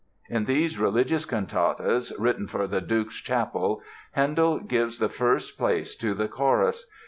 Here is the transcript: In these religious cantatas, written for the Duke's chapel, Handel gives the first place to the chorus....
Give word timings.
In 0.29 0.45
these 0.45 0.79
religious 0.79 1.25
cantatas, 1.25 2.11
written 2.17 2.47
for 2.47 2.65
the 2.65 2.81
Duke's 2.81 3.17
chapel, 3.21 3.83
Handel 4.13 4.57
gives 4.57 4.97
the 4.97 5.09
first 5.09 5.59
place 5.59 5.95
to 5.97 6.15
the 6.15 6.27
chorus.... 6.27 6.87